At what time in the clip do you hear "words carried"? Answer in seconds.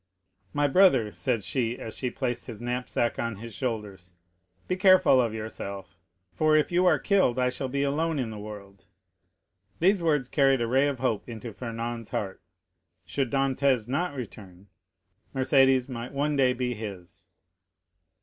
10.01-10.59